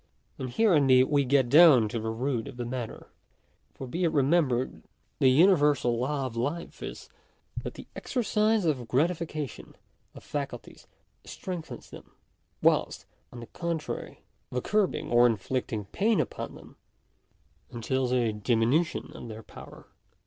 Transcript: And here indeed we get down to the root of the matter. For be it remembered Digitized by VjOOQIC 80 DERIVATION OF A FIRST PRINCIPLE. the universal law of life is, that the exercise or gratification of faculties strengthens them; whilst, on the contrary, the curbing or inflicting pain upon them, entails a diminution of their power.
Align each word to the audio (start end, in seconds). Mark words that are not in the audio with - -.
And 0.39 0.49
here 0.49 0.73
indeed 0.73 1.03
we 1.03 1.23
get 1.25 1.47
down 1.47 1.87
to 1.89 1.99
the 1.99 2.09
root 2.09 2.47
of 2.47 2.57
the 2.57 2.65
matter. 2.65 3.11
For 3.75 3.85
be 3.85 4.03
it 4.03 4.11
remembered 4.11 4.69
Digitized 4.69 4.71
by 4.71 4.79
VjOOQIC 4.79 4.81
80 4.81 4.81
DERIVATION 4.81 5.09
OF 5.13 5.13
A 5.13 5.13
FIRST 5.13 5.19
PRINCIPLE. 5.19 5.19
the 5.19 5.29
universal 5.29 5.99
law 5.99 6.25
of 6.25 6.35
life 6.35 6.83
is, 6.83 7.09
that 7.61 7.73
the 7.75 7.87
exercise 7.95 8.65
or 8.65 8.85
gratification 8.87 9.75
of 10.15 10.23
faculties 10.23 10.87
strengthens 11.23 11.89
them; 11.91 12.11
whilst, 12.63 13.05
on 13.31 13.41
the 13.41 13.45
contrary, 13.45 14.23
the 14.49 14.61
curbing 14.61 15.11
or 15.11 15.27
inflicting 15.27 15.85
pain 15.85 16.19
upon 16.19 16.55
them, 16.55 16.77
entails 17.71 18.11
a 18.11 18.31
diminution 18.33 19.11
of 19.13 19.27
their 19.27 19.43
power. 19.43 19.85